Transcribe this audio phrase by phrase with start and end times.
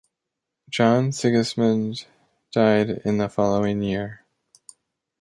[0.67, 2.07] John Sigismund
[2.51, 4.25] died in the following year.